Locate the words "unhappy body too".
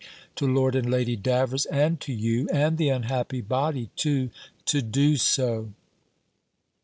2.89-4.31